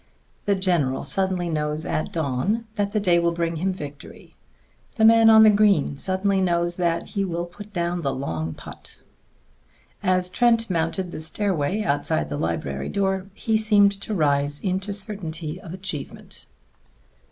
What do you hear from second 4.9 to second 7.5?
the man on the green suddenly knows that he will